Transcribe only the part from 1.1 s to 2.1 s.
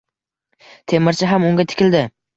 ham unga tikildi.